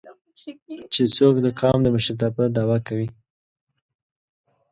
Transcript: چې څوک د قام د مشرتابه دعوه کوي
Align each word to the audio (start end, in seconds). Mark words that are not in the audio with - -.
چې 0.93 1.01
څوک 1.15 1.35
د 1.41 1.47
قام 1.59 1.77
د 1.83 1.87
مشرتابه 1.95 2.43
دعوه 2.55 2.77
کوي 2.87 3.09